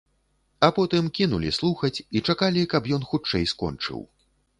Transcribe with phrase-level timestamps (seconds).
[0.67, 4.01] А потым кінулі слухаць і чакалі, каб ён хутчэй скончыў.